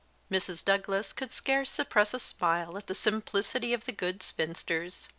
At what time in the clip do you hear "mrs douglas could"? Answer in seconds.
0.31-1.31